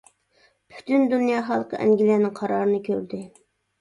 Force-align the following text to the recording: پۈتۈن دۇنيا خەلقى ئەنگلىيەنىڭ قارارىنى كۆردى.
پۈتۈن 0.73 1.03
دۇنيا 1.11 1.41
خەلقى 1.49 1.81
ئەنگلىيەنىڭ 1.83 2.35
قارارىنى 2.41 2.81
كۆردى. 2.89 3.21